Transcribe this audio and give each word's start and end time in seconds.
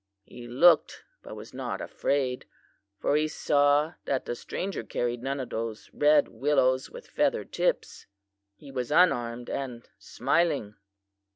He 0.23 0.47
looked, 0.47 1.03
but 1.21 1.35
was 1.35 1.53
not 1.53 1.79
afraid, 1.79 2.47
for 2.97 3.15
he 3.15 3.27
saw 3.27 3.93
that 4.05 4.25
the 4.25 4.33
stranger 4.33 4.83
carried 4.83 5.21
none 5.21 5.39
of 5.39 5.51
those 5.51 5.91
red 5.93 6.27
willows 6.27 6.89
with 6.89 7.05
feathered 7.05 7.51
tips. 7.53 8.07
He 8.55 8.71
was 8.71 8.89
unarmed 8.89 9.47
and 9.47 9.87
smiling. 9.99 10.73